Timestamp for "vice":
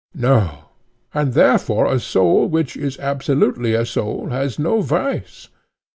4.81-5.49